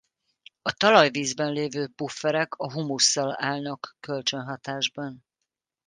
A 0.61 0.71
talajvízben 0.71 1.53
levő 1.53 1.87
pufferek 1.87 2.53
a 2.55 2.71
humusszal 2.73 3.35
állnak 3.37 3.95
kölcsönhatásban. 3.99 5.25